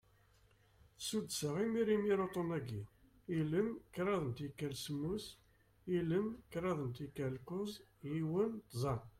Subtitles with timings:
[1.07, 2.81] Suddseɣ imir imir uṭṭun-agi:
[3.39, 5.25] ilem, kraḍ n tikal semmus,
[5.97, 7.71] ilem, kraḍ n tikal kuẓ,
[8.11, 8.51] yiwen,
[8.81, 8.95] tẓa.